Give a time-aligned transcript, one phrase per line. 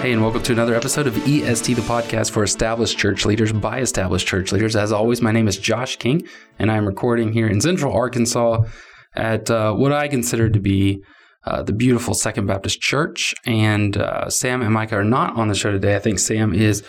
[0.00, 3.80] Hey, and welcome to another episode of EST, the podcast for established church leaders by
[3.80, 4.76] established church leaders.
[4.76, 6.22] As always, my name is Josh King,
[6.56, 8.62] and I'm recording here in Central Arkansas
[9.16, 11.02] at uh, what I consider to be
[11.44, 13.34] uh, the beautiful Second Baptist Church.
[13.44, 15.96] And uh, Sam and Micah are not on the show today.
[15.96, 16.84] I think Sam is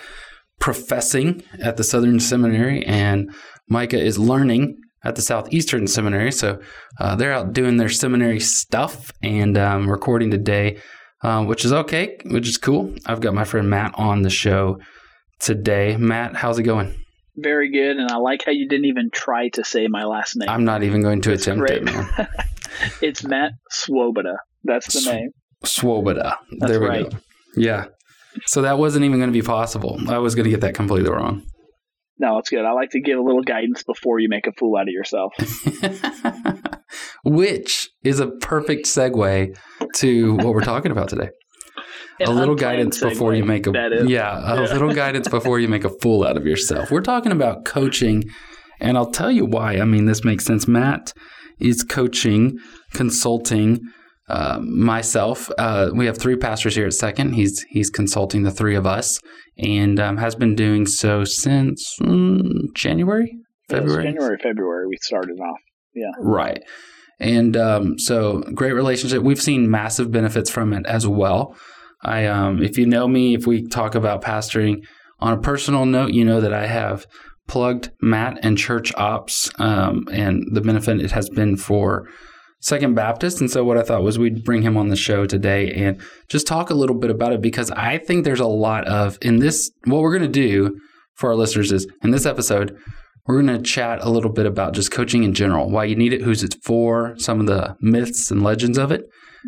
[0.60, 3.34] professing at the Southern Seminary, and
[3.68, 6.30] Micah is learning at the Southeastern Seminary.
[6.30, 6.60] So
[7.00, 10.78] uh, they're out doing their seminary stuff and um, recording today
[11.22, 12.94] um, which is okay, which is cool.
[13.06, 14.78] I've got my friend Matt on the show
[15.38, 15.96] today.
[15.96, 16.94] Matt, how's it going?
[17.36, 20.48] Very good, and I like how you didn't even try to say my last name.
[20.48, 21.78] I'm not even going to It's attempt great.
[21.78, 22.28] it, man.
[23.02, 24.34] it's Matt Svoboda.
[24.64, 25.30] That's the Sw- name.
[25.64, 26.36] Svoboda.
[26.58, 27.10] That's there we right.
[27.10, 27.16] go.
[27.56, 27.86] Yeah.
[28.46, 29.98] So that wasn't even going to be possible.
[30.08, 31.42] I was going to get that completely wrong.
[32.18, 32.64] No, it's good.
[32.64, 35.32] I like to give a little guidance before you make a fool out of yourself.
[37.24, 39.56] Which is a perfect segue
[39.96, 41.30] to what we're talking about today.
[42.22, 45.88] A little guidance before you make a yeah, a little guidance before you make a
[45.88, 46.90] fool out of yourself.
[46.90, 48.24] We're talking about coaching,
[48.78, 49.78] and I'll tell you why.
[49.78, 50.68] I mean, this makes sense.
[50.68, 51.14] Matt
[51.58, 52.58] is coaching,
[52.92, 53.80] consulting
[54.28, 55.50] uh, myself.
[55.58, 57.32] Uh, we have three pastors here at Second.
[57.32, 59.18] He's he's consulting the three of us,
[59.58, 63.32] and um, has been doing so since mm, January,
[63.68, 64.04] February.
[64.04, 65.58] January, February, we started off.
[65.94, 66.12] Yeah.
[66.20, 66.62] Right.
[67.20, 69.22] And um, so great relationship.
[69.22, 71.56] We've seen massive benefits from it as well.
[72.02, 74.84] I, um, if you know me, if we talk about pastoring
[75.18, 77.06] on a personal note, you know that I have
[77.46, 82.08] plugged Matt and church ops um, and the benefit it has been for
[82.60, 83.40] Second Baptist.
[83.40, 86.46] And so what I thought was we'd bring him on the show today and just
[86.46, 89.70] talk a little bit about it because I think there's a lot of in this.
[89.84, 90.78] What we're going to do
[91.14, 92.78] for our listeners is in this episode,
[93.30, 96.12] we're going to chat a little bit about just coaching in general, why you need
[96.12, 99.04] it, who's it for, some of the myths and legends of it.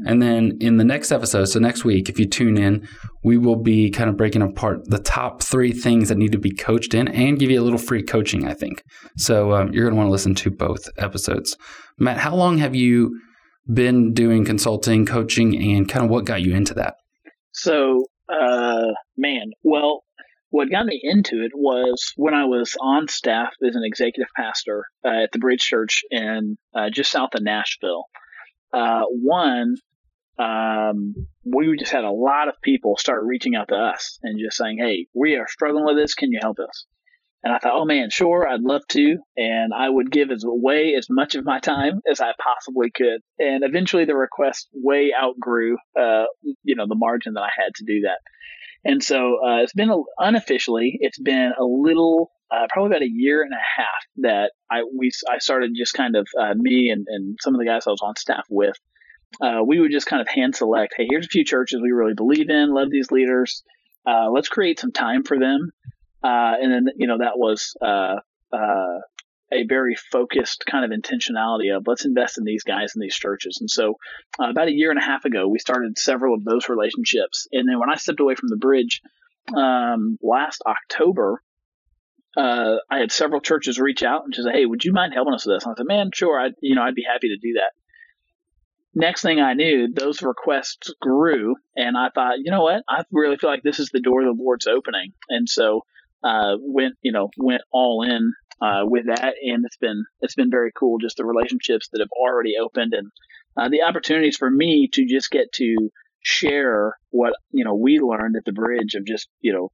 [0.07, 2.89] And then in the next episode, so next week, if you tune in,
[3.25, 6.53] we will be kind of breaking apart the top three things that need to be
[6.53, 8.83] coached in and give you a little free coaching, I think.
[9.19, 11.57] So um, you're going to want to listen to both episodes.
[11.99, 13.21] Matt, how long have you
[13.73, 16.95] been doing consulting, coaching, and kind of what got you into that?
[17.53, 20.05] So, uh, man, well,
[20.53, 24.85] what got me into it was when I was on staff as an executive pastor
[25.03, 28.05] uh, at the Bridge Church in uh, just south of Nashville.
[28.71, 29.77] Uh, one,
[30.39, 34.59] um, we just had a lot of people start reaching out to us and just
[34.59, 36.15] saying, "Hey, we are struggling with this.
[36.15, 36.85] Can you help us?"
[37.43, 40.95] And I thought, "Oh man, sure, I'd love to." And I would give as away
[40.99, 43.23] as much of my time as I possibly could.
[43.39, 46.25] And eventually, the request way outgrew, uh,
[46.63, 48.19] you know, the margin that I had to do that.
[48.85, 53.11] And so uh, it's been a, unofficially, it's been a little, uh, probably about a
[53.11, 53.87] year and a half
[54.19, 57.67] that I we I started just kind of uh, me and, and some of the
[57.67, 58.77] guys I was on staff with.
[59.41, 60.95] Uh, we would just kind of hand select.
[60.97, 63.63] Hey, here's a few churches we really believe in, love these leaders.
[64.07, 65.71] Uh, let's create some time for them.
[66.23, 68.17] Uh, and then you know that was uh,
[68.53, 68.99] uh,
[69.53, 73.59] a very focused kind of intentionality of let's invest in these guys in these churches.
[73.61, 73.99] And so
[74.41, 77.47] uh, about a year and a half ago, we started several of those relationships.
[77.53, 79.03] And then when I stepped away from the bridge
[79.57, 81.43] um, last October,
[82.37, 85.35] uh, I had several churches reach out and just say, "Hey, would you mind helping
[85.35, 86.41] us with this?" And I said, "Man, sure.
[86.41, 87.73] I, you know, I'd be happy to do that."
[88.95, 92.83] Next thing I knew, those requests grew, and I thought, you know what?
[92.89, 95.85] I really feel like this is the door the Lord's opening, and so
[96.23, 100.51] uh, went, you know, went all in uh, with that, and it's been it's been
[100.51, 100.99] very cool.
[100.99, 103.11] Just the relationships that have already opened, and
[103.57, 105.91] uh, the opportunities for me to just get to
[106.23, 109.71] share what you know we learned at the bridge of just you know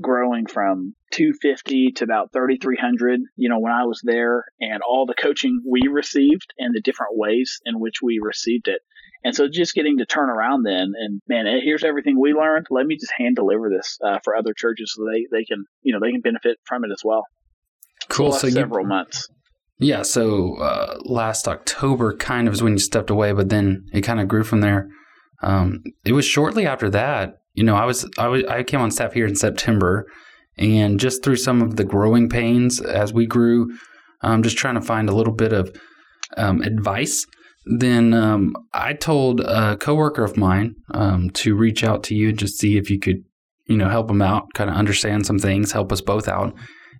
[0.00, 5.14] growing from 250 to about 3300 you know when i was there and all the
[5.14, 8.80] coaching we received and the different ways in which we received it.
[9.22, 12.66] And so just getting to turn around then and man eh, here's everything we learned.
[12.70, 15.92] Let me just hand deliver this uh, for other churches so they, they can you
[15.92, 17.24] know they can benefit from it as well
[18.14, 18.30] Cool.
[18.30, 19.28] Last So you, several months
[19.78, 24.02] Yeah, so uh, last October kind of is when you stepped away, but then it
[24.02, 24.88] kind of grew from there.
[25.42, 27.34] Um, it was shortly after that.
[27.54, 30.06] You know, I was I was I came on staff here in September,
[30.56, 33.76] And just through some of the growing pains as we grew,
[34.22, 35.74] I'm just trying to find a little bit of
[36.36, 37.26] um, advice.
[37.66, 42.38] Then um, I told a coworker of mine um, to reach out to you and
[42.38, 43.24] just see if you could,
[43.66, 46.54] you know, help him out, kind of understand some things, help us both out.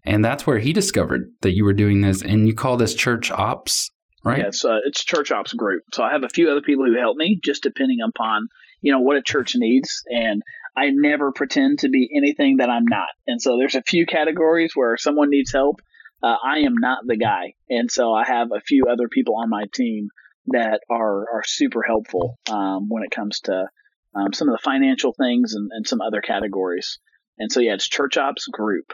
[0.04, 2.22] And that's where he discovered that you were doing this.
[2.22, 3.90] And you call this church ops,
[4.24, 4.38] right?
[4.38, 5.82] Yeah, it's, uh, it's church ops group.
[5.92, 8.48] So I have a few other people who help me, just depending upon
[8.84, 10.02] you know what a church needs.
[10.08, 10.42] And
[10.76, 13.08] I never pretend to be anything that I'm not.
[13.26, 15.80] And so there's a few categories where someone needs help.
[16.22, 19.50] Uh, I am not the guy, and so I have a few other people on
[19.50, 20.08] my team
[20.48, 23.68] that are are super helpful um, when it comes to
[24.14, 26.98] um, some of the financial things and, and some other categories.
[27.38, 28.92] And so yeah, it's Church Ops Group.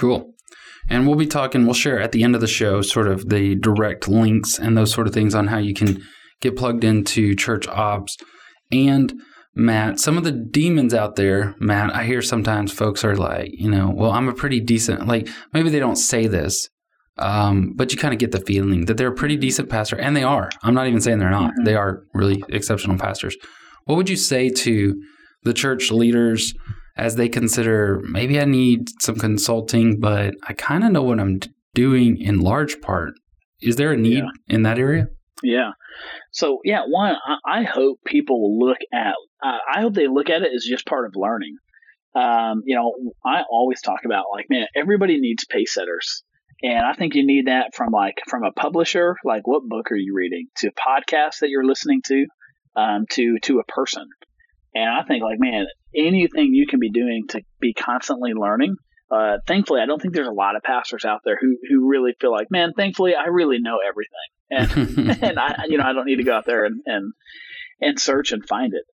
[0.00, 0.32] Cool.
[0.88, 3.54] And we'll be talking, we'll share at the end of the show sort of the
[3.54, 6.02] direct links and those sort of things on how you can
[6.40, 8.16] get plugged into church ops.
[8.72, 9.12] And
[9.54, 13.70] Matt, some of the demons out there, Matt, I hear sometimes folks are like, you
[13.70, 16.70] know, well, I'm a pretty decent, like maybe they don't say this,
[17.18, 20.16] um, but you kind of get the feeling that they're a pretty decent pastor, and
[20.16, 20.48] they are.
[20.62, 21.50] I'm not even saying they're not.
[21.50, 21.64] Mm-hmm.
[21.64, 23.36] They are really exceptional pastors.
[23.84, 24.98] What would you say to
[25.42, 26.54] the church leaders
[27.00, 31.40] as they consider maybe I need some consulting, but I kind of know what I'm
[31.74, 33.14] doing in large part?
[33.62, 34.54] Is there a need yeah.
[34.54, 35.06] in that area?
[35.42, 35.70] Yeah.
[36.30, 39.14] So yeah, one, I, I hope people look at.
[39.42, 41.56] Uh, I hope they look at it as just part of learning.
[42.14, 42.92] Um, you know,
[43.24, 46.22] I always talk about like, man, everybody needs pace setters.
[46.62, 49.96] And I think you need that from like from a publisher, like what book are
[49.96, 52.26] you reading, to podcasts that you're listening to,
[52.76, 54.04] um, to to a person.
[54.74, 58.76] And I think like man, anything you can be doing to be constantly learning.
[59.10, 62.14] Uh, thankfully, I don't think there's a lot of pastors out there who who really
[62.20, 66.06] feel like, man, thankfully, I really know everything, and and I you know I don't
[66.06, 67.12] need to go out there and and
[67.80, 68.84] and search and find it.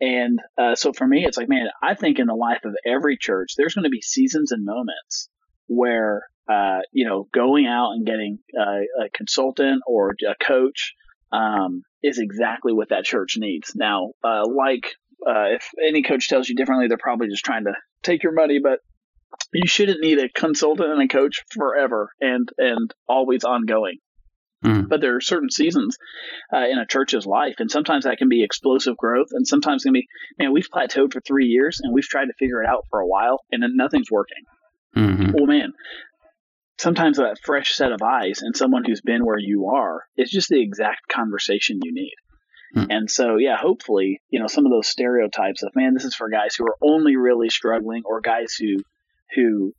[0.00, 3.16] And uh, so for me, it's like, man, I think in the life of every
[3.20, 5.28] church, there's going to be seasons and moments
[5.66, 10.94] where uh, you know, going out and getting uh, a consultant or a coach
[11.30, 13.72] um, is exactly what that church needs.
[13.76, 14.94] Now, uh, like
[15.26, 17.72] uh, if any coach tells you differently, they're probably just trying to
[18.02, 18.80] take your money, but
[19.52, 23.98] you shouldn't need a consultant and a coach forever and and always ongoing.
[24.64, 24.88] Mm.
[24.88, 25.96] But there are certain seasons
[26.52, 29.88] uh, in a church's life, and sometimes that can be explosive growth, and sometimes it
[29.88, 32.84] can be, man, we've plateaued for three years and we've tried to figure it out
[32.90, 34.44] for a while, and then nothing's working.
[34.96, 35.32] Mm-hmm.
[35.32, 35.74] Well, man,
[36.78, 40.48] sometimes that fresh set of eyes and someone who's been where you are is just
[40.48, 42.14] the exact conversation you need.
[42.74, 42.84] Hmm.
[42.90, 46.28] And so, yeah, hopefully, you know, some of those stereotypes of, man, this is for
[46.28, 48.76] guys who are only really struggling or guys who,
[49.34, 49.72] who,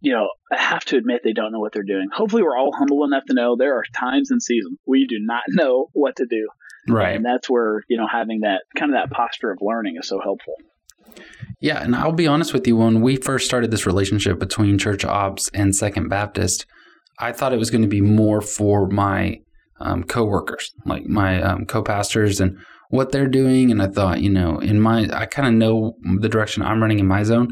[0.00, 2.08] you know, have to admit they don't know what they're doing.
[2.12, 5.42] Hopefully, we're all humble enough to know there are times and seasons we do not
[5.48, 6.48] know what to do.
[6.86, 7.16] Right.
[7.16, 10.20] And that's where, you know, having that kind of that posture of learning is so
[10.22, 10.54] helpful.
[11.60, 12.76] Yeah, and I'll be honest with you.
[12.76, 16.66] When we first started this relationship between Church Ops and Second Baptist,
[17.18, 19.40] I thought it was going to be more for my
[19.84, 22.58] um, co-workers, like my um, co-pastors, and
[22.90, 23.70] what they're doing.
[23.70, 26.98] And I thought, you know, in my, I kind of know the direction I'm running
[26.98, 27.48] in my zone,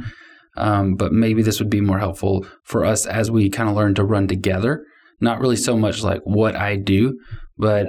[0.56, 3.94] um, but maybe this would be more helpful for us as we kind of learn
[3.94, 4.84] to run together.
[5.20, 7.18] Not really so much like what I do,
[7.56, 7.86] but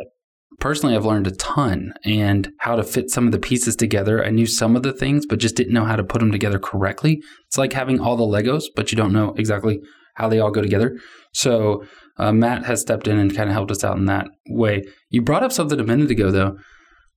[0.59, 4.23] personally, I've learned a ton and how to fit some of the pieces together.
[4.23, 6.59] I knew some of the things, but just didn't know how to put them together
[6.59, 7.21] correctly.
[7.47, 9.79] It's like having all the Legos, but you don't know exactly
[10.15, 10.97] how they all go together.
[11.33, 11.83] So
[12.17, 14.83] uh, Matt has stepped in and kind of helped us out in that way.
[15.09, 16.57] You brought up something a minute ago, though,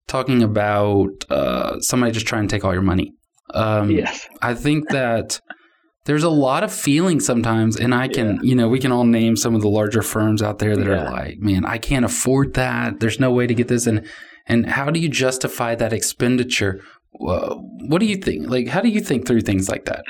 [0.07, 3.13] talking about uh, somebody just trying to take all your money.
[3.55, 4.27] Um, yes.
[4.43, 5.41] I think that
[6.07, 8.41] there's a lot of feeling sometimes and i can yeah.
[8.43, 11.05] you know we can all name some of the larger firms out there that yeah.
[11.05, 14.07] are like man i can't afford that there's no way to get this and
[14.47, 16.81] and how do you justify that expenditure
[17.19, 20.05] what do you think like how do you think through things like that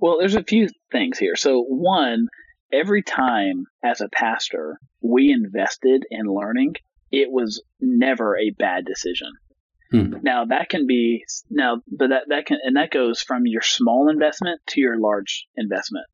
[0.00, 2.26] well there's a few things here so one
[2.72, 6.74] every time as a pastor we invested in learning
[7.10, 9.32] it was never a bad decision
[9.92, 10.14] Hmm.
[10.22, 14.08] Now that can be now, but that that can and that goes from your small
[14.08, 16.06] investment to your large investment.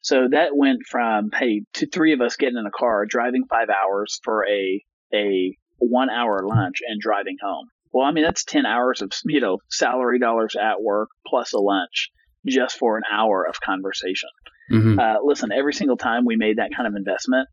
[0.00, 3.68] So that went from hey, to three of us getting in a car, driving five
[3.68, 4.82] hours for a
[5.12, 7.68] a one hour lunch and driving home.
[7.92, 11.58] Well, I mean that's ten hours of you know salary dollars at work plus a
[11.58, 12.10] lunch
[12.46, 14.30] just for an hour of conversation.
[14.70, 14.98] Mm-hmm.
[14.98, 17.48] Uh, listen, every single time we made that kind of investment,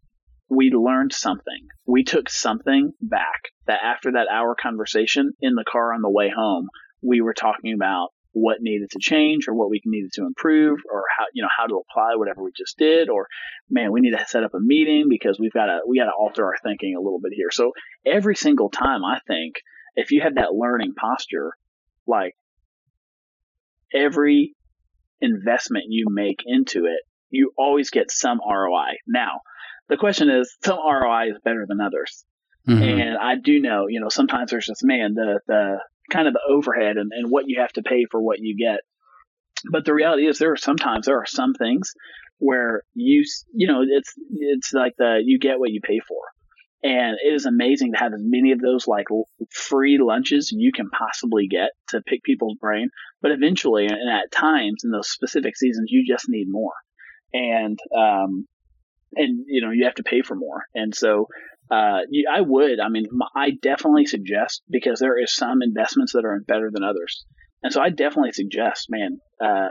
[0.50, 1.68] we learned something.
[1.86, 6.32] We took something back that after that hour conversation in the car on the way
[6.36, 6.68] home,
[7.02, 11.04] we were talking about what needed to change or what we needed to improve or
[11.16, 13.28] how you know how to apply whatever we just did or
[13.70, 16.12] man we need to set up a meeting because we've got to we got to
[16.18, 17.72] alter our thinking a little bit here so
[18.06, 19.58] every single time i think
[19.96, 21.54] if you have that learning posture
[22.08, 22.34] like
[23.94, 24.56] every
[25.24, 28.98] investment you make into it, you always get some ROI.
[29.08, 29.42] Now,
[29.90, 32.26] the question is, some ROI is better than others.
[32.68, 32.84] Mm-hmm.
[32.84, 35.78] And I do know, you know, sometimes there's just, man, the, the
[36.12, 38.82] kind of the overhead and, and what you have to pay for what you get.
[39.72, 41.92] But the reality is there are sometimes there are some things
[42.38, 46.20] where you, you know, it's, it's like the, you get what you pay for.
[46.84, 49.06] And it is amazing to have as many of those like
[49.50, 52.90] free lunches you can possibly get to pick people's brain.
[53.22, 56.74] But eventually, and at times in those specific seasons, you just need more.
[57.34, 58.48] And, um,
[59.16, 60.64] and you know, you have to pay for more.
[60.76, 61.28] And so,
[61.72, 66.44] uh, I would, I mean, I definitely suggest because there is some investments that are
[66.46, 67.26] better than others.
[67.64, 69.70] And so I definitely suggest, man, uh,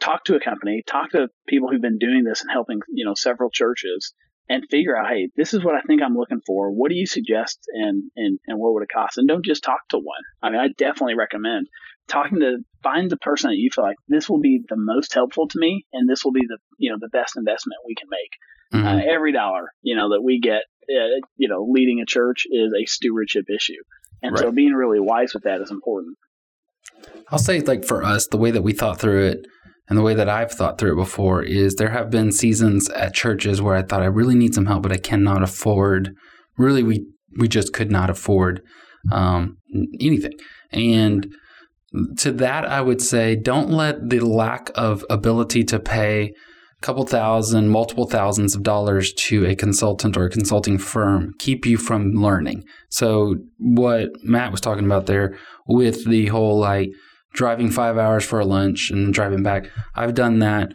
[0.00, 3.14] talk to a company, talk to people who've been doing this and helping, you know,
[3.14, 4.12] several churches
[4.50, 6.72] and figure out, hey, this is what I think I'm looking for.
[6.72, 9.16] What do you suggest and, and, and what would it cost?
[9.16, 10.22] And don't just talk to one.
[10.42, 11.68] I mean, I definitely recommend
[12.08, 15.46] talking to find the person that you feel like this will be the most helpful
[15.46, 18.82] to me and this will be the, you know, the best investment we can make.
[18.82, 18.86] Mm-hmm.
[18.86, 22.72] Uh, every dollar, you know, that we get, uh, you know, leading a church is
[22.72, 23.80] a stewardship issue.
[24.20, 24.40] And right.
[24.40, 26.18] so being really wise with that is important.
[27.28, 29.46] I'll say like for us, the way that we thought through it,
[29.90, 33.12] and the way that I've thought through it before is there have been seasons at
[33.12, 36.14] churches where I thought I really need some help, but I cannot afford.
[36.56, 37.06] Really, we
[37.38, 38.62] we just could not afford
[39.10, 39.58] um,
[40.00, 40.34] anything.
[40.70, 41.34] And
[42.18, 47.04] to that, I would say, don't let the lack of ability to pay a couple
[47.04, 52.12] thousand, multiple thousands of dollars to a consultant or a consulting firm keep you from
[52.12, 52.64] learning.
[52.90, 56.90] So, what Matt was talking about there with the whole like
[57.32, 59.66] driving five hours for a lunch and driving back.
[59.94, 60.72] I've done that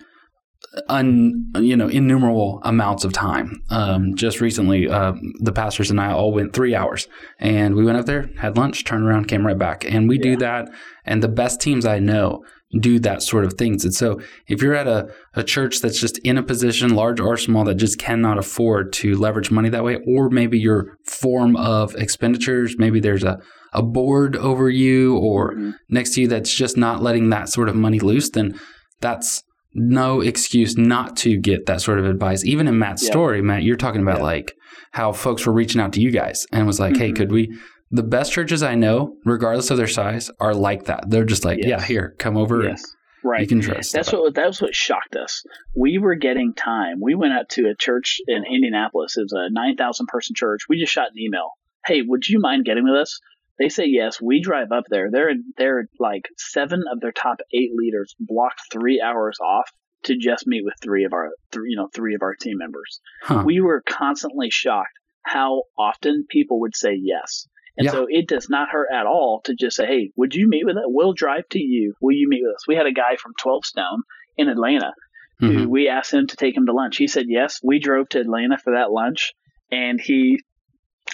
[0.90, 3.62] un you know innumerable amounts of time.
[3.70, 7.08] Um, just recently, uh, the pastors and I all went three hours,
[7.40, 10.24] and we went up there, had lunch, turned around, came right back, and we yeah.
[10.24, 10.70] do that.
[11.06, 12.44] And the best teams I know
[12.80, 13.86] do that sort of things.
[13.86, 17.38] And so, if you're at a, a church that's just in a position, large or
[17.38, 21.96] small, that just cannot afford to leverage money that way, or maybe your form of
[21.96, 23.40] expenditures, maybe there's a
[23.76, 25.72] a board over you or mm-hmm.
[25.90, 28.58] next to you that's just not letting that sort of money loose, then
[29.02, 29.44] that's
[29.74, 32.46] no excuse not to get that sort of advice.
[32.46, 33.12] Even in Matt's yeah.
[33.12, 34.24] story, Matt, you're talking about yeah.
[34.24, 34.54] like
[34.94, 37.02] how folks were reaching out to you guys and was like, mm-hmm.
[37.02, 37.54] hey, could we?
[37.96, 41.10] The best churches I know, regardless of their size, are like that.
[41.10, 41.68] They're just like, yes.
[41.68, 42.64] yeah, here, come over.
[42.64, 42.84] Yes.
[43.24, 43.42] Right.
[43.42, 43.94] You can trust.
[43.94, 45.44] That's what that's what shocked us.
[45.76, 47.00] We were getting time.
[47.02, 49.18] We went out to a church in Indianapolis.
[49.18, 50.64] It was a nine thousand person church.
[50.70, 51.52] We just shot an email.
[51.88, 53.20] Hey, would you mind getting with us?
[53.58, 54.22] They say yes.
[54.22, 55.10] We drive up there.
[55.10, 59.72] They're they're like seven of their top eight leaders blocked three hours off
[60.04, 63.00] to just meet with three of our three, you know three of our team members.
[63.24, 63.44] Huh.
[63.46, 67.48] We were constantly shocked how often people would say yes.
[67.78, 67.92] And yeah.
[67.92, 70.78] so it does not hurt at all to just say, "Hey, would you meet with
[70.78, 70.84] us?
[70.88, 71.94] We'll drive to you.
[72.02, 74.04] Will you meet with us?" We had a guy from 12 Stone
[74.38, 74.94] in Atlanta
[75.40, 75.70] who mm-hmm.
[75.70, 76.98] we asked him to take him to lunch.
[76.98, 77.60] He said yes.
[77.62, 79.34] We drove to Atlanta for that lunch,
[79.72, 80.40] and he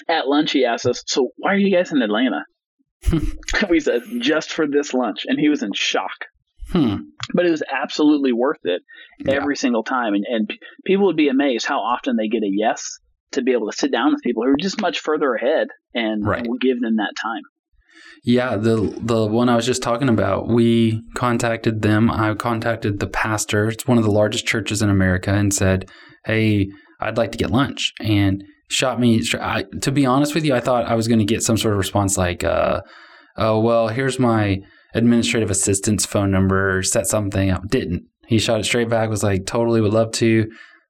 [0.08, 2.46] at lunch, he asked us, "So why are you guys in Atlanta?"
[3.70, 6.26] we said, "Just for this lunch," and he was in shock.
[6.70, 6.96] Hmm.
[7.34, 8.82] But it was absolutely worth it
[9.28, 9.60] every yeah.
[9.60, 10.54] single time, and, and
[10.86, 13.00] people would be amazed how often they get a yes
[13.32, 16.26] to be able to sit down with people who are just much further ahead, and
[16.26, 16.46] right.
[16.48, 17.44] we'll give them that time.
[18.24, 22.12] Yeah, the the one I was just talking about, we contacted them.
[22.12, 23.70] I contacted the pastor.
[23.70, 25.90] It's one of the largest churches in America, and said,
[26.26, 26.70] "Hey,
[27.00, 29.24] I'd like to get lunch." And shot me.
[29.40, 31.74] I, to be honest with you, I thought I was going to get some sort
[31.74, 32.82] of response like, uh,
[33.38, 34.60] "Oh well, here's my
[34.94, 36.84] administrative assistant's phone number.
[36.84, 38.04] Set something up." Didn't.
[38.28, 39.10] He shot it straight back.
[39.10, 40.48] Was like, "Totally would love to.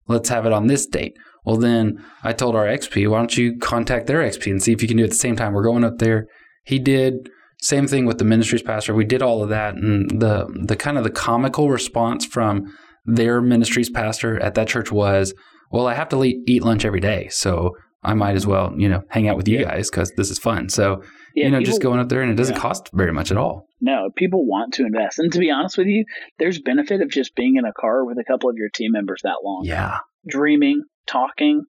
[0.07, 3.57] Let's have it on this date." Well, then I told our XP, "Why don't you
[3.57, 5.63] contact their XP and see if you can do it at the same time?" We're
[5.63, 6.27] going up there.
[6.63, 7.29] He did.
[7.61, 8.95] Same thing with the ministries pastor.
[8.95, 12.73] We did all of that, and the the kind of the comical response from
[13.05, 15.33] their ministries pastor at that church was,
[15.71, 17.71] well, I have to eat lunch every day, so
[18.03, 19.65] I might as well, you know, hang out with you yeah.
[19.65, 20.69] guys because this is fun.
[20.69, 21.03] So,
[21.35, 22.61] yeah, you know, people, just going up there and it doesn't yeah.
[22.61, 23.67] cost very much at all.
[23.79, 25.19] No, people want to invest.
[25.19, 26.05] And to be honest with you,
[26.39, 29.21] there's benefit of just being in a car with a couple of your team members
[29.23, 29.63] that long.
[29.65, 29.99] Yeah.
[30.27, 31.63] Dreaming, talking,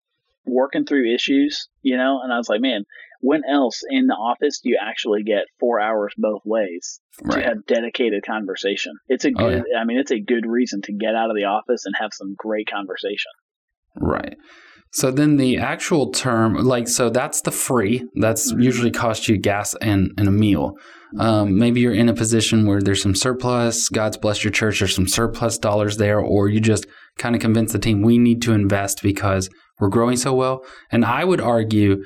[0.45, 2.85] working through issues, you know, and I was like, man,
[3.21, 7.37] when else in the office do you actually get four hours both ways right.
[7.37, 8.95] to have dedicated conversation?
[9.09, 9.79] It's a good, oh, yeah.
[9.79, 12.35] I mean, it's a good reason to get out of the office and have some
[12.37, 13.31] great conversation.
[13.97, 14.37] Right.
[14.93, 18.07] So then the actual term, like, so that's the free.
[18.15, 18.61] That's mm-hmm.
[18.61, 20.75] usually cost you gas and, and a meal.
[21.19, 23.89] Um, maybe you're in a position where there's some surplus.
[23.89, 24.79] God's blessed your church.
[24.79, 26.87] There's some surplus dollars there, or you just
[27.19, 29.49] kind of convince the team we need to invest because
[29.81, 30.65] we're growing so well.
[30.91, 32.03] And I would argue,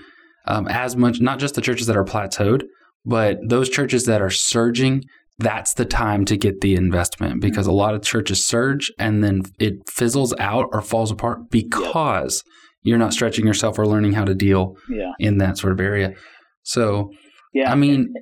[0.47, 2.63] um, as much not just the churches that are plateaued,
[3.05, 5.03] but those churches that are surging
[5.39, 9.43] that's the time to get the investment because a lot of churches surge and then
[9.59, 12.43] it fizzles out or falls apart because
[12.87, 15.13] you're not stretching yourself or learning how to deal Yeah.
[15.19, 16.15] in that sort of area.
[16.63, 17.11] So,
[17.53, 17.71] Yeah.
[17.73, 18.13] I mean,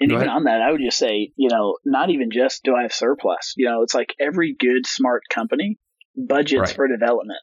[0.00, 0.36] And Go even ahead.
[0.38, 3.54] on that, I would just say, you know, not even just do I have surplus.
[3.56, 5.78] You know, it's like every good, smart company
[6.16, 6.70] budgets Right.
[6.76, 7.38] for development.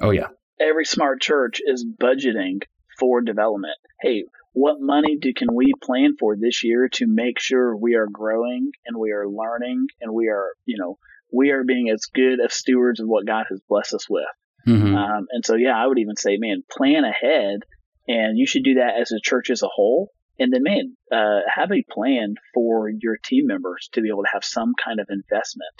[0.00, 2.62] oh yeah, Every smart church is budgeting
[2.98, 3.76] for development.
[4.00, 8.06] Hey, what money do can we plan for this year to make sure we are
[8.10, 10.98] growing and we are learning and we are, you know,
[11.32, 14.24] we are being as good of stewards of what God has blessed us with.
[14.64, 17.60] Hmm Um, and so, yeah, I would even say, man, plan ahead,
[18.08, 20.10] and you should do that as a church as a whole.
[20.38, 24.30] And then, man, uh, have a plan for your team members to be able to
[24.32, 25.74] have some kind of investment,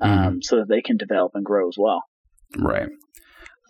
[0.00, 2.02] um, so that they can develop and grow as well.
[2.58, 2.88] Right.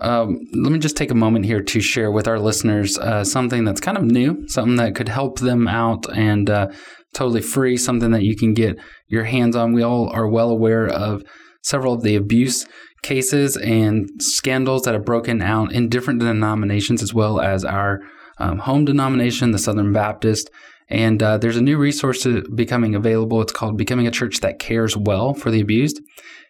[0.00, 3.64] Um, let me just take a moment here to share with our listeners uh, something
[3.64, 6.68] that's kind of new, something that could help them out and uh,
[7.14, 9.72] totally free, something that you can get your hands on.
[9.72, 11.22] We all are well aware of
[11.62, 12.66] several of the abuse
[13.02, 18.00] cases and scandals that have broken out in different denominations, as well as our
[18.38, 20.50] um, home denomination, the Southern Baptist.
[20.88, 23.40] And uh, there's a new resource becoming available.
[23.40, 26.00] It's called Becoming a Church That Cares Well for the Abused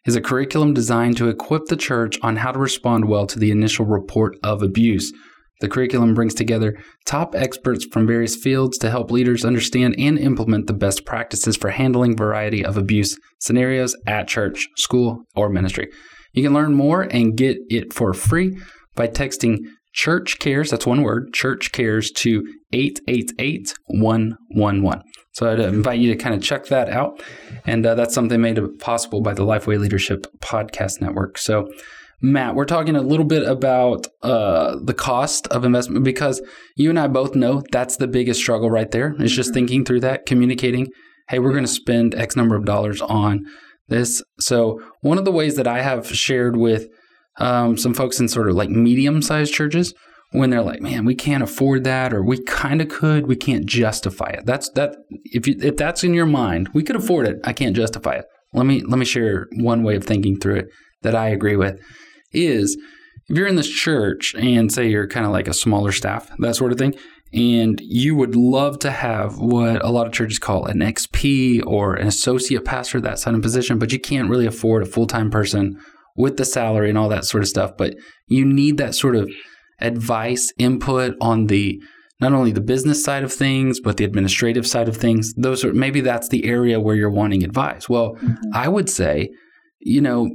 [0.05, 3.51] is a curriculum designed to equip the church on how to respond well to the
[3.51, 5.13] initial report of abuse.
[5.61, 10.67] The curriculum brings together top experts from various fields to help leaders understand and implement
[10.67, 15.89] the best practices for handling variety of abuse scenarios at church, school, or ministry.
[16.33, 18.59] You can learn more and get it for free
[18.95, 19.59] by texting
[19.93, 25.03] church cares, that's one word, church cares to 888-111.
[25.33, 27.23] So I'd invite you to kind of check that out.
[27.65, 31.39] And uh, that's something made possible by the Lifeway Leadership Podcast Network.
[31.39, 31.71] So,
[32.21, 36.41] Matt, we're talking a little bit about uh, the cost of investment because
[36.77, 39.15] you and I both know that's the biggest struggle right there.
[39.19, 40.89] It's just thinking through that, communicating,
[41.29, 43.45] hey, we're going to spend X number of dollars on
[43.89, 44.23] this.
[44.41, 46.89] So, one of the ways that I have shared with
[47.39, 49.95] um, some folks in sort of like medium sized churches
[50.33, 53.67] when they're like, man, we can't afford that, or we kind of could, we can't
[53.67, 54.47] justify it.
[54.47, 54.97] That's that.
[55.25, 57.39] If you, if that's in your mind, we could afford it.
[57.45, 58.25] I can't justify it.
[58.53, 60.69] Let me let me share one way of thinking through it
[61.03, 61.79] that I agree with.
[62.33, 62.79] Is
[63.29, 66.57] if you're in this church and say you're kind of like a smaller staff, that
[66.57, 66.95] sort of thing,
[67.33, 71.95] and you would love to have what a lot of churches call an XP or
[71.95, 75.31] an associate pastor, that kind of position, but you can't really afford a full time
[75.31, 75.79] person
[76.17, 77.73] with the salary and all that sort of stuff.
[77.77, 77.95] But
[78.27, 79.31] you need that sort of
[79.81, 81.81] advice, input on the
[82.21, 85.35] not only the business side of things, but the administrative side of things.
[85.35, 87.89] Those are maybe that's the area where you're wanting advice.
[87.89, 88.35] Well, mm-hmm.
[88.55, 89.31] I would say,
[89.81, 90.31] you know,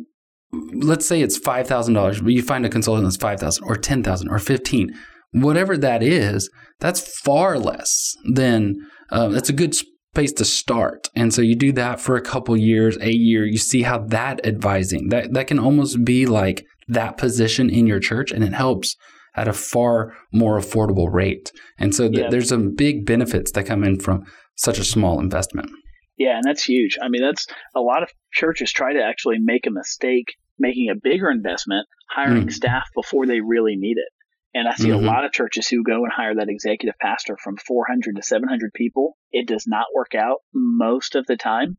[0.74, 3.76] let's say it's five thousand dollars, but you find a consultant that's five thousand or
[3.76, 4.94] ten thousand or fifteen,
[5.44, 6.50] whatever that is.
[6.80, 8.76] That's far less than
[9.10, 11.08] uh, that's a good space to start.
[11.16, 13.46] And so you do that for a couple years, a year.
[13.46, 18.00] You see how that advising that that can almost be like that position in your
[18.00, 18.96] church, and it helps
[19.36, 21.52] at a far more affordable rate.
[21.78, 22.30] And so th- Yeah.
[22.30, 24.24] there's some big benefits that come in from
[24.56, 25.70] such a small investment.
[26.18, 26.98] Yeah, and that's huge.
[27.02, 27.46] I mean, that's
[27.76, 32.48] a lot of churches try to actually make a mistake making a bigger investment hiring
[32.48, 32.52] Mm.
[32.52, 34.10] staff before they really need it.
[34.58, 34.96] And I see Mhm.
[34.96, 38.74] a lot of churches who go and hire that executive pastor from 400 to 700
[38.74, 39.16] people.
[39.32, 41.78] It does not work out most of the time,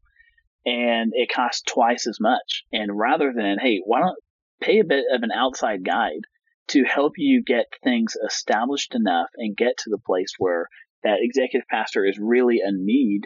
[0.65, 2.63] and it costs twice as much.
[2.73, 4.19] And rather than, hey, why don't
[4.61, 6.23] pay a bit of an outside guide
[6.69, 10.69] to help you get things established enough and get to the place where
[11.03, 13.23] that executive pastor is really a need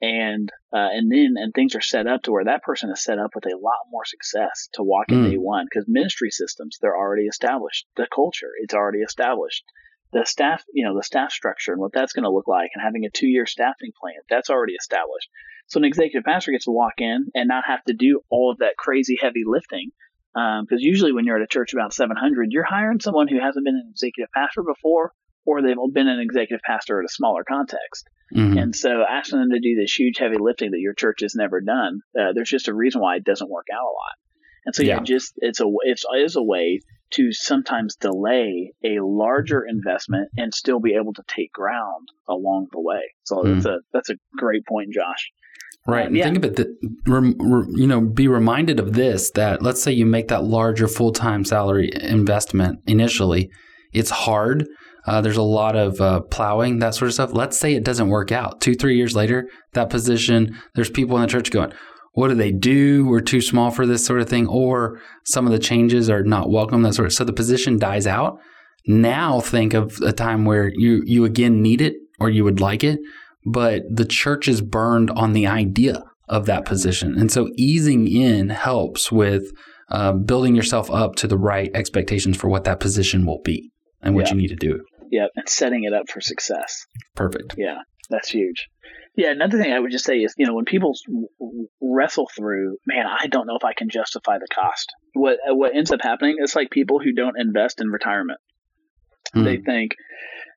[0.00, 3.18] and uh, and then and things are set up to where that person is set
[3.18, 5.30] up with a lot more success to walk in Mm.
[5.30, 7.86] day one because ministry systems they're already established.
[7.96, 9.64] The culture it's already established.
[10.12, 12.82] The staff you know the staff structure and what that's going to look like and
[12.82, 15.30] having a two year staffing plan that's already established.
[15.68, 18.58] So an executive pastor gets to walk in and not have to do all of
[18.58, 19.90] that crazy heavy lifting
[20.34, 23.74] because usually when you're at a church about 700 you're hiring someone who hasn't been
[23.74, 25.12] an executive pastor before
[25.46, 28.60] or they've been an executive pastor at a smaller context Mhm.
[28.60, 31.60] and so asking them to do this huge heavy lifting that your church has never
[31.60, 34.16] done, uh, there's just a reason why it doesn't work out a lot.
[34.64, 35.02] And so yeah, Yeah.
[35.02, 36.80] just it's a it's it is a way
[37.12, 42.80] to sometimes delay a larger investment and still be able to take ground along the
[42.80, 43.14] way.
[43.22, 43.54] So Mm.
[43.54, 45.30] that's a that's a great point, Josh.
[45.86, 46.00] Right.
[46.00, 46.24] Um, and yeah.
[46.24, 46.66] think of it that,
[47.76, 51.44] you know, be reminded of this that let's say you make that larger full time
[51.44, 53.50] salary investment initially,
[53.92, 54.66] it's hard.
[55.06, 57.30] Uh, there's a lot of uh, plowing, that sort of stuff.
[57.32, 58.60] Let's say it doesn't work out.
[58.60, 61.72] Two, three years later, that position, there's people in the church going,
[62.12, 63.06] what do they do?
[63.06, 64.46] We're too small for this sort of thing.
[64.48, 68.06] Or some of the changes are not welcome, that sort of So the position dies
[68.06, 68.38] out.
[68.86, 72.82] Now think of a time where you, you again need it or you would like
[72.82, 72.98] it,
[73.44, 77.16] but the church is burned on the idea of that position.
[77.18, 79.44] And so easing in helps with
[79.90, 83.70] uh, building yourself up to the right expectations for what that position will be
[84.02, 84.34] and what Yeah.
[84.34, 84.80] you need to do.
[85.10, 86.86] Yep, and setting it up for success.
[87.14, 87.54] Perfect.
[87.56, 87.78] Yeah,
[88.10, 88.68] that's huge.
[89.16, 90.92] Yeah, another thing I would just say is, you know, when people
[91.80, 94.92] wrestle through, man, I don't know if I can justify the cost.
[95.14, 98.40] What what ends up happening is like people who don't invest in retirement.
[99.32, 99.44] Hmm.
[99.44, 99.92] They think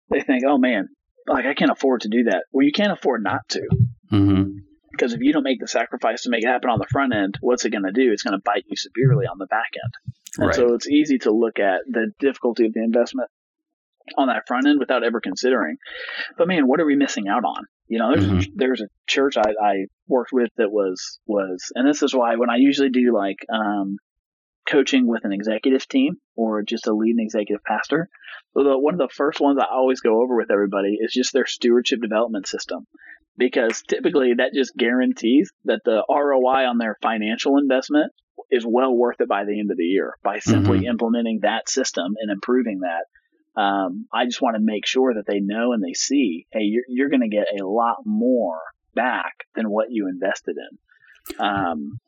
[0.10, 0.90] they think, oh man,
[1.28, 2.44] like I can't afford to do that.
[2.52, 3.68] Well, you can't afford not to
[4.10, 4.44] hmm
[4.92, 7.38] because if you don't make the sacrifice to make it happen on the front end,
[7.40, 8.12] what's it going to do?
[8.12, 9.94] It's going to bite you severely on the back end.
[10.40, 10.56] And Right.
[10.56, 13.30] so it's easy to look at the difficulty of the investment
[14.18, 15.78] on that front end without ever considering.
[16.38, 17.64] But man, what are we missing out on?
[17.88, 18.52] You know, there's a, Mhm.
[18.56, 19.74] there's a church I, I
[20.08, 23.98] worked with that was was, and this is why when I usually do like um,
[24.68, 28.08] coaching with an executive team or just a lead and executive pastor,
[28.54, 31.48] the, one of the first ones I always go over with everybody is just their
[31.48, 32.86] stewardship development system.
[33.38, 38.12] Because typically that just guarantees that the ROI on their financial investment
[38.52, 42.16] is well worth it by the end of the year by simply implementing that system
[42.20, 43.06] and improving that.
[43.60, 46.84] Um, I just want to make sure that they know and they see, hey, you're,
[46.88, 48.60] you're going to get a lot more
[48.96, 51.46] back than what you invested in.
[51.46, 52.00] Um,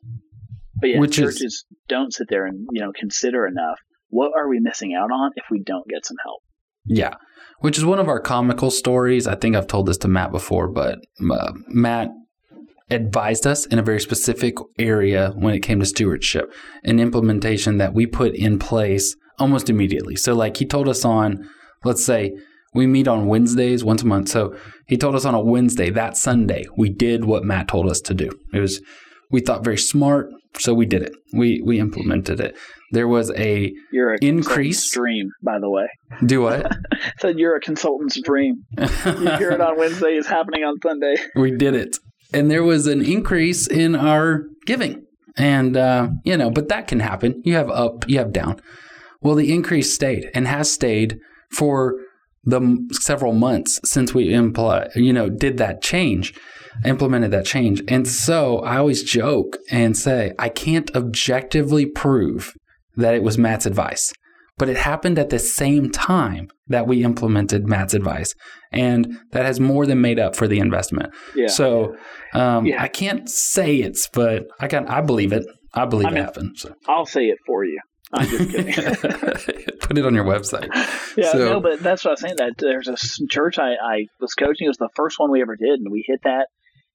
[0.80, 3.78] but yeah, Which is- churches don't sit there and you know consider enough.
[4.08, 6.42] What are we missing out on if we don't get some help?
[6.84, 7.14] Yeah,
[7.60, 9.26] which is one of our comical stories.
[9.26, 10.98] I think I've told this to Matt before, but
[11.30, 12.08] uh, Matt
[12.90, 16.52] advised us in a very specific area when it came to stewardship,
[16.84, 20.16] an implementation that we put in place almost immediately.
[20.16, 21.48] So, like he told us on,
[21.84, 22.32] let's say,
[22.74, 24.28] we meet on Wednesdays once a month.
[24.28, 28.00] So he told us on a Wednesday that Sunday we did what Matt told us
[28.02, 28.30] to do.
[28.54, 28.80] It was
[29.30, 31.12] we thought very smart, so we did it.
[31.34, 32.56] We we implemented it.
[32.90, 34.90] There was a You're a Increase.
[34.90, 35.86] dream, by the way.
[36.26, 36.70] do what?
[37.20, 38.64] Said you're a consultant's dream.
[38.78, 38.86] You
[39.38, 41.14] hear it on Wednesday, it's happening on Sunday.
[41.36, 41.96] we did it.
[42.34, 45.04] And there was an increase in our giving.
[45.38, 47.40] And, uh, you know, but that can happen.
[47.44, 48.60] You have up, you have down.
[49.22, 51.18] Well, the increase stayed and has stayed
[51.52, 51.94] for
[52.44, 56.34] the m- several months since we impl- you know, did that change,
[56.84, 57.82] implemented that change.
[57.86, 62.52] And so I always joke and say, I can't objectively prove
[62.96, 64.12] that it was Matt's advice,
[64.58, 68.34] but it happened at the same time that we implemented Matt's advice.
[68.72, 71.14] And that has more than made up for the investment.
[71.36, 71.46] Yeah.
[71.46, 71.94] So
[72.34, 72.82] um, Yeah.
[72.82, 74.88] I can't say it's, but I can.
[74.88, 75.44] I believe it.
[75.74, 76.56] I believe I mean- it happened.
[76.58, 76.74] So.
[76.88, 77.78] I'll say it for you.
[78.12, 78.72] I'm just kidding.
[79.80, 80.68] Put it on your website.
[81.16, 82.36] Yeah, So- no, but that's what I was saying.
[82.36, 82.96] That there's a
[83.28, 84.66] church I, I was coaching.
[84.66, 86.48] It was the first one we ever did, and we hit that.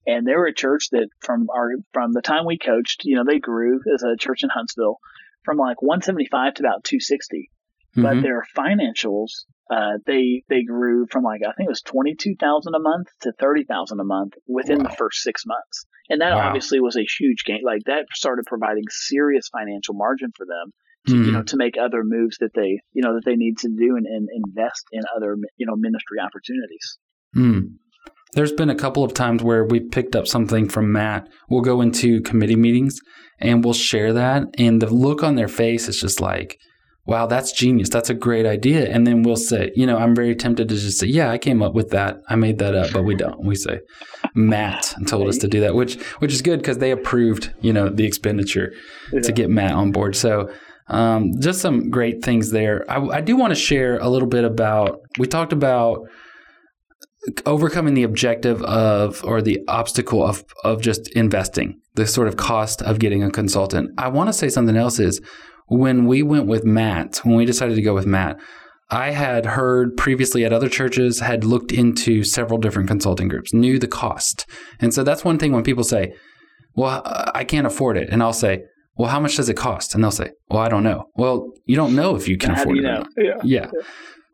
[0.06, 3.24] And they were a church that from our from the time we coached, you know,
[3.26, 4.98] they grew as a church in Huntsville
[5.44, 7.50] from like 175 to about 260.
[7.94, 8.22] But Mhm.
[8.22, 13.08] their financials, uh, they they grew from like I think it was 22,000 a month
[13.22, 15.84] to 30,000 a month within the first six months.
[16.08, 16.48] And that Wow.
[16.48, 17.60] obviously was a huge gain.
[17.64, 20.72] Like that started providing serious financial margin for them
[21.08, 21.32] to, you Mhm.
[21.32, 24.06] know to make other moves that they you know that they need to do and,
[24.06, 26.98] and invest in other you know ministry opportunities
[27.36, 27.62] Mm.
[28.34, 31.28] There's been a couple of times where we picked up something from Matt.
[31.48, 32.98] We'll go into committee meetings
[33.40, 36.58] and we'll share that, and the look on their face is just like,
[37.06, 37.88] "Wow, that's genius!
[37.88, 40.98] That's a great idea." And then we'll say, you know, I'm very tempted to just
[40.98, 42.16] say, "Yeah, I came up with that.
[42.28, 43.44] I made that up," but we don't.
[43.44, 43.80] We say,
[44.34, 47.88] "Matt told us to do that," which which is good because they approved, you know,
[47.88, 48.72] the expenditure
[49.22, 50.16] to get Matt on board.
[50.16, 50.50] So.
[50.88, 52.84] Um, just some great things there.
[52.90, 55.00] I, I do want to share a little bit about.
[55.18, 56.06] We talked about
[57.46, 62.80] overcoming the objective of or the obstacle of of just investing the sort of cost
[62.82, 65.20] of getting a consultant i want to say something else is
[65.66, 68.38] when we went with matt when we decided to go with matt
[68.90, 73.78] i had heard previously at other churches had looked into several different consulting groups knew
[73.78, 74.46] the cost
[74.80, 76.12] and so that's one thing when people say
[76.74, 77.02] well
[77.34, 78.62] i can't afford it and i'll say
[78.98, 81.76] well how much does it cost and they'll say well i don't know well you
[81.76, 83.08] don't know if you can how afford you it know not.
[83.16, 83.70] yeah Yeah.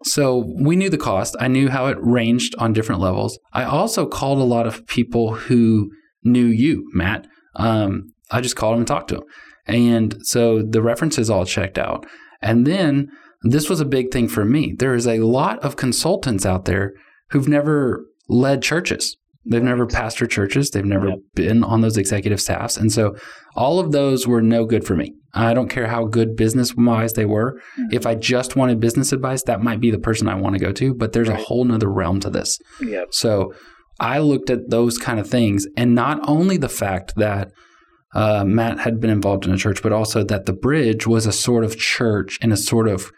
[0.06, 1.34] So we knew the cost.
[1.40, 3.38] I knew how it ranged on different levels.
[3.54, 5.90] I also called a lot of people who
[6.22, 7.26] knew you, Matt.
[7.56, 9.24] Um, I just called them and talked to them.
[9.66, 12.04] And so the references all checked out.
[12.42, 13.08] And then
[13.42, 14.74] this was a big thing for me.
[14.78, 16.92] There is a lot of consultants out there
[17.30, 19.16] who've never led churches.
[19.46, 20.70] They've never pastored churches.
[20.70, 21.18] They've never Yep.
[21.34, 22.76] been on those executive staffs.
[22.76, 23.14] And so
[23.56, 25.14] all of those were no good for me.
[25.34, 27.60] I don't care how good business wise they were.
[27.90, 30.72] If I just wanted business advice, that might be the person I want to go
[30.72, 30.94] to.
[30.94, 32.58] But there's a whole nother realm to this.
[32.80, 33.08] Yep.
[33.12, 33.52] So
[34.00, 37.50] I looked at those kind of things, and not only the fact that
[38.14, 41.32] uh, Matt had been involved in a church, but also that the bridge was a
[41.32, 43.10] sort of church and a sort of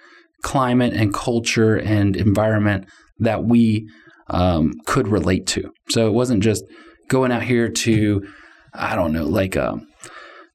[0.43, 2.87] climate and culture and environment
[3.19, 3.87] that we
[4.29, 5.71] um, could relate to.
[5.89, 6.65] So it wasn't just
[7.09, 8.27] going out here to
[8.75, 9.81] I don't know, like a,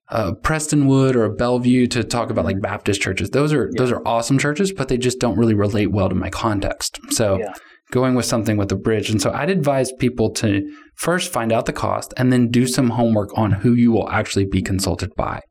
[0.09, 3.29] a Prestonwood or a Bellevue to talk about like Baptist churches.
[3.31, 6.29] Those are those are awesome churches, but they just don't really relate well to my
[6.29, 6.99] context.
[7.09, 7.53] So Yeah.
[7.91, 9.09] going with something with a bridge.
[9.09, 10.61] And so I'd advise people to
[10.95, 14.45] first find out the cost and then do some homework on who you will actually
[14.45, 15.41] be consulted by.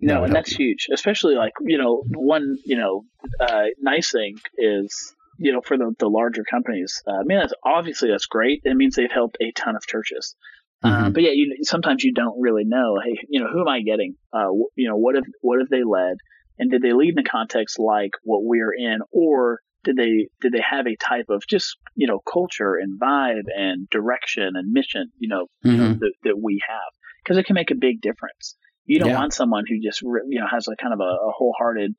[0.00, 3.02] No, and that's huge, especially like you know one you know
[3.40, 7.02] uh, nice thing is you know for the the larger companies.
[7.06, 8.60] Uh, I mean, that's obviously that's great.
[8.64, 10.36] It means they've helped a ton of churches.
[10.82, 11.14] Uh, Mhm.
[11.14, 12.98] but yeah, you sometimes you don't really know.
[13.04, 14.14] Hey, you know, who am I getting?
[14.32, 16.16] Uh, you know, what have what have they led,
[16.58, 20.52] and did they lead in a context like what we're in, or did they did
[20.52, 25.10] they have a type of just you know culture and vibe and direction and mission?
[25.18, 25.98] You know, you know Mhm.
[26.00, 26.92] that, that we have
[27.24, 28.56] because it can make a big difference.
[28.86, 29.16] You don't Yeah.
[29.16, 31.94] want someone who just you know has a kind of a, a wholehearted,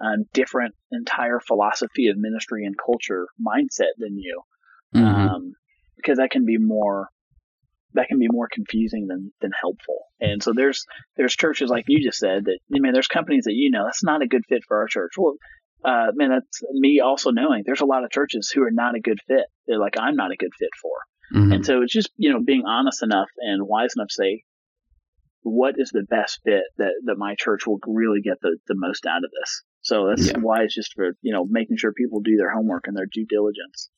[0.00, 4.42] um, different entire philosophy of ministry and culture mindset than you,
[4.94, 5.30] Mhm.
[5.30, 5.52] um,
[5.96, 7.08] because that can be more
[7.94, 10.04] that can be more confusing than than helpful.
[10.20, 10.84] And so there's
[11.16, 14.04] there's churches like you just said that I mean there's companies that you know that's
[14.04, 15.12] not a good fit for our church.
[15.16, 15.36] Well,
[15.84, 19.00] uh, man, that's me also knowing there's a lot of churches who are not a
[19.00, 19.46] good fit.
[19.66, 20.90] They're like I'm not a good fit for.
[21.40, 21.54] Mhm.
[21.54, 24.42] And so it's just, you know, being honest enough and wise enough to say,
[25.42, 29.06] what is the best fit that, that my church will really get the, the most
[29.06, 29.62] out of this?
[29.86, 30.38] So that's Yeah.
[30.40, 33.24] why it's just for, you know, making sure people do their homework and their due
[33.28, 33.88] diligence.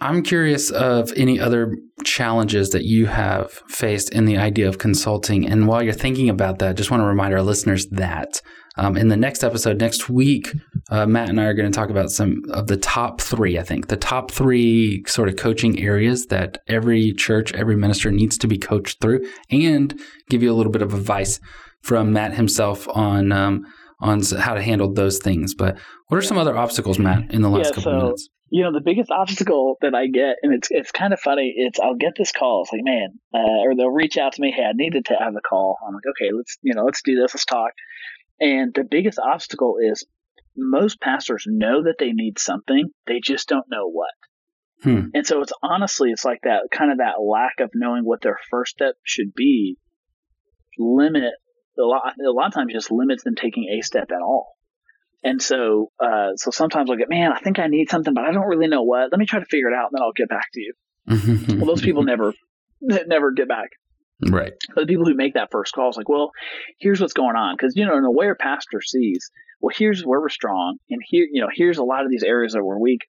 [0.00, 5.46] I'm curious of any other challenges that you have faced in the idea of consulting.
[5.46, 8.42] And while you're thinking about that, just want to remind our listeners that
[8.76, 10.52] um, in the next episode next week,
[10.90, 13.62] uh, Matt and I are going to talk about some of the top three, I
[13.62, 18.48] think, the top three sort of coaching areas that every church, every minister needs to
[18.48, 21.38] be coached through, and give you a little bit of advice
[21.82, 23.30] from Matt himself on.
[23.30, 23.64] Um,
[24.04, 27.48] on how to handle those things, but what are some other obstacles, Matt, in the
[27.48, 28.28] last Yeah, couple of so- minutes?
[28.50, 31.52] You know, the biggest obstacle that I get, and it's it's kind of funny.
[31.56, 32.62] It's I'll get this call.
[32.62, 34.52] It's like, man, uh, or they'll reach out to me.
[34.54, 35.76] Hey, I needed to have a call.
[35.84, 37.34] I'm like, okay, let's you know, let's do this.
[37.34, 37.72] Let's talk.
[38.38, 40.06] And the biggest obstacle is
[40.56, 42.90] most pastors know that they need something.
[43.08, 44.12] They just don't know what.
[44.84, 45.08] Hmm.
[45.14, 48.38] And so it's honestly, it's like that kind of that lack of knowing what their
[48.50, 49.78] first step should be.
[50.78, 51.32] Limit
[51.78, 52.14] a lot.
[52.18, 54.56] A lot of times, just limits them taking a step at all.
[55.24, 58.32] And so, uh, so sometimes I'll get, man, I think I need something, but I
[58.32, 59.10] don't really know what.
[59.10, 60.74] Let me try to figure it out, and then I'll get back to you.
[61.56, 62.34] Well, those people never,
[62.80, 63.70] never get back.
[64.28, 64.52] right.
[64.74, 66.32] But the people who make that first call is like, well,
[66.78, 70.28] here's what's going on, because you know, an aware pastor sees, well, here's where we're
[70.28, 73.00] strong, and here, you know, here's a lot of these areas that we're weak.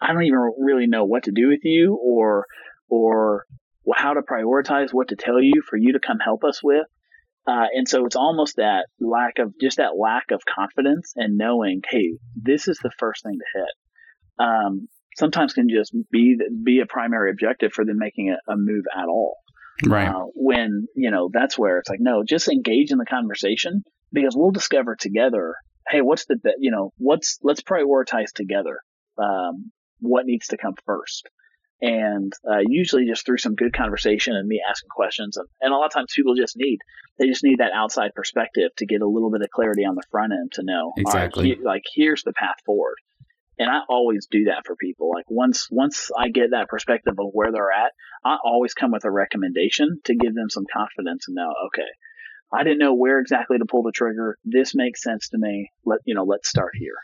[0.00, 2.46] I don't even really know what to do with you, or,
[2.90, 3.46] or
[3.84, 6.86] well, how to prioritize, what to tell you for you to come help us with.
[7.46, 11.80] Uh, and so it's almost that lack of just that lack of confidence and knowing,
[11.88, 14.44] hey, this is the first thing to hit.
[14.46, 18.84] Um, sometimes can just be be a primary objective for them making a, a move
[18.94, 19.36] at all.
[19.86, 20.08] Right.
[20.08, 24.34] Uh, when you know that's where it's like, no, just engage in the conversation because
[24.36, 25.54] we'll discover together.
[25.88, 28.80] Hey, what's the you know what's let's prioritize together.
[29.18, 31.28] Um, what needs to come first?
[31.80, 35.36] And uh, usually just through some good conversation and me asking questions.
[35.36, 36.78] And, and a lot of times people just need
[37.18, 40.02] they just need that outside perspective to get a little bit of clarity on the
[40.10, 41.48] front end to know all right, Exactly.
[41.54, 42.96] he- like here's the path forward.
[43.58, 45.10] And i always do that for people.
[45.14, 47.92] Like once once i get that perspective of where they're at
[48.24, 51.88] i always come with a recommendation to give them some confidence and know okay
[52.52, 54.36] i didn't know where exactly to pull the trigger.
[54.44, 55.70] This makes sense to me.
[55.84, 56.94] Let you know let's start here.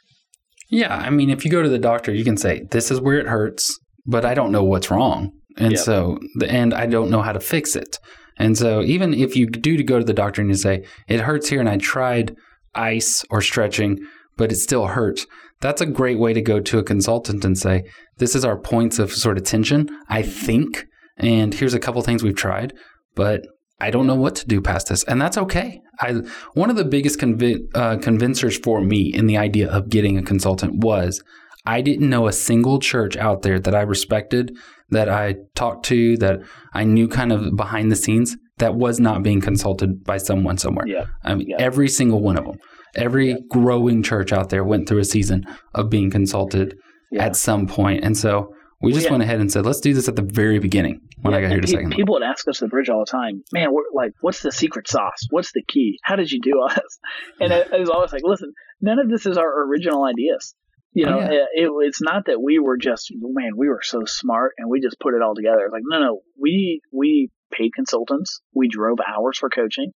[0.68, 3.18] Yeah, I mean, if you go to the doctor, you can say, "This is where
[3.18, 5.80] it hurts, but I don't know what's wrong," and Yep.
[5.80, 7.98] so and I don't know how to fix it.
[8.38, 11.20] And so, even if you do to go to the doctor and you say it
[11.20, 12.34] hurts here, and I tried
[12.74, 13.98] ice or stretching,
[14.36, 15.26] but it still hurts,
[15.60, 17.84] that's a great way to go to a consultant and say,
[18.18, 19.88] "This is our points of sort of tension.
[20.08, 20.86] I think,
[21.18, 22.72] and here's a couple things we've tried,
[23.14, 23.42] but."
[23.80, 25.80] I don't know what to do past this, and that's okay.
[26.00, 26.22] I
[26.54, 30.22] one of the biggest convi- uh, convincers for me in the idea of getting a
[30.22, 31.20] consultant was
[31.64, 34.56] I didn't know a single church out there that I respected,
[34.90, 36.40] that I talked to, that
[36.74, 40.86] I knew kind of behind the scenes that was not being consulted by someone somewhere.
[40.86, 41.56] yeah I mean, Yeah.
[41.58, 42.56] every single one of them,
[42.96, 43.36] every Yeah.
[43.50, 45.44] growing church out there went through a season
[45.74, 46.76] of being consulted
[47.10, 47.24] Yeah.
[47.26, 50.16] at some point, and so we just went ahead and said, let's do this at
[50.16, 51.92] the very beginning when I got here to pe- second.
[51.92, 54.88] People would ask us at the bridge all the time, man, like, what's the secret
[54.88, 55.26] sauce?
[55.30, 55.98] What's the key?
[56.02, 56.98] How did you do all this?
[57.40, 60.54] And it was always like, listen, none of this is our original ideas.
[60.92, 61.30] You Oh, know, yeah.
[61.30, 64.80] it, it, it's not that we were just, man, we were so smart and we
[64.80, 65.64] just put it all together.
[65.64, 68.40] It's like, no, no, we, we paid consultants.
[68.54, 69.92] We drove hours for coaching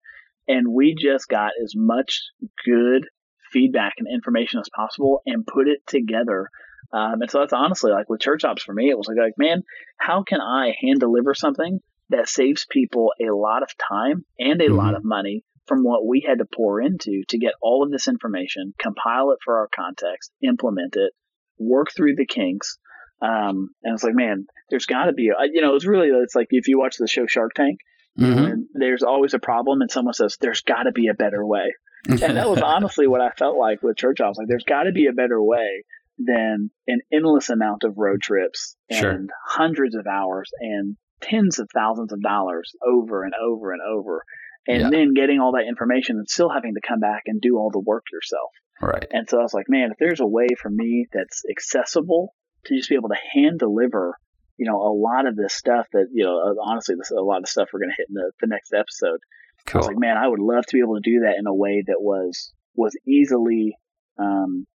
[0.48, 2.22] and we just got as much
[2.64, 3.06] good
[3.52, 6.48] feedback and information as possible and put it together.
[6.92, 9.34] Um, and so that's honestly like with church ops for me, it was like, like,
[9.36, 9.62] man,
[9.98, 11.80] how can I hand deliver something
[12.10, 14.76] that saves people a lot of time and a mm-hmm.
[14.76, 18.08] lot of money from what we had to pour into to get all of this
[18.08, 21.12] information, compile it for our context, implement it,
[21.58, 22.78] work through the kinks.
[23.20, 26.34] Um, and it's like, man, there's got to be, a, you know, it's really, it's
[26.34, 27.78] like if you watch the show Shark Tank,
[28.18, 28.62] mm-hmm.
[28.74, 31.74] there's always a problem and someone says, there's got to be a better way.
[32.08, 34.20] and that was honestly what I felt like with church.
[34.20, 35.84] I was like, there's got to be a better way
[36.18, 39.26] than an endless amount of road trips and sure.
[39.46, 44.24] hundreds of hours and tens of thousands of dollars over and over and over.
[44.68, 44.90] And yeah.
[44.90, 47.78] then getting all that information and still having to come back and do all the
[47.78, 48.50] work yourself.
[48.82, 49.06] Right.
[49.10, 52.34] And so I was like, man, if there's a way for me that's accessible
[52.66, 54.18] to just be able to hand deliver,
[54.56, 57.48] you know, a lot of this stuff that, you know, honestly, this a lot of
[57.48, 59.20] stuff we're going to hit in the, the next episode.
[59.66, 59.78] Cool.
[59.78, 61.54] I was like, man, I would love to be able to do that in a
[61.54, 63.76] way that was, was easily,
[64.18, 64.66] um,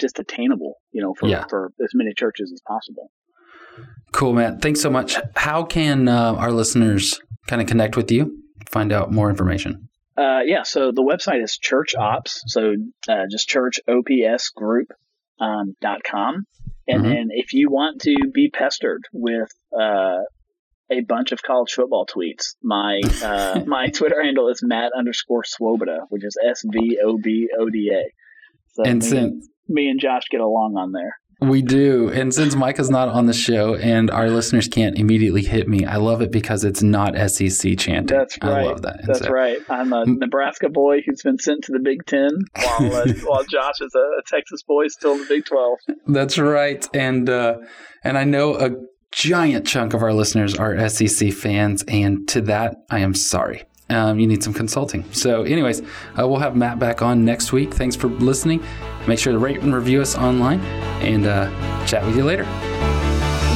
[0.00, 1.44] just attainable, you know, for, yeah.
[1.48, 3.10] for as many churches as possible.
[4.12, 4.58] Cool, man.
[4.58, 5.16] Thanks so much.
[5.36, 9.88] How can uh, our listeners kind of connect with you, find out more information?
[10.16, 12.74] Uh, yeah, so the website is Church Ops, so
[13.08, 14.88] uh, just Church OPS Group
[15.40, 16.46] um, dot com,
[16.86, 17.10] and mm-hmm.
[17.10, 20.18] then if you want to be pestered with uh,
[20.90, 26.00] a bunch of college football tweets, my uh, my Twitter handle is Matt underscore Svoboda,
[26.08, 28.12] which is S V O B O D A.
[28.74, 31.19] So and since me and Josh get along on there.
[31.40, 32.10] We do.
[32.10, 35.96] And since Micah's not on the show and our listeners can't immediately hit me, I
[35.96, 38.06] love it because it's not SEC chanting.
[38.06, 38.50] That's right.
[38.50, 39.00] I love that.
[39.06, 39.58] That's so, right.
[39.70, 43.80] I'm a Nebraska boy who's been sent to the Big Ten while, uh, while Josh
[43.80, 45.78] is a, a, Texas boy still in the Big 12.
[46.08, 46.86] That's right.
[46.94, 47.58] And, uh,
[48.04, 48.72] and I know a
[49.12, 51.84] giant chunk of our listeners are SEC fans.
[51.88, 53.64] And to that, I am sorry.
[53.90, 55.04] Um, you need some consulting.
[55.12, 57.74] So, anyways, uh, we'll have Matt back on next week.
[57.74, 58.62] Thanks for listening.
[59.06, 60.60] Make sure to rate and review us online
[61.00, 62.46] and uh, chat with you later.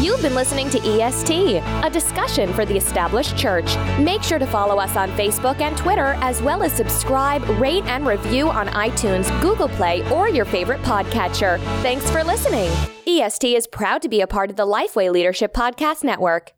[0.00, 3.76] You've been listening to EST, a discussion for the established church.
[3.98, 8.06] Make sure to follow us on Facebook and Twitter, as well as subscribe, rate, and
[8.06, 11.58] review on iTunes, Google Play, or your favorite podcatcher.
[11.80, 12.70] Thanks for listening.
[13.06, 16.52] EST is proud to be a part of the Lifeway Leadership Podcast Network.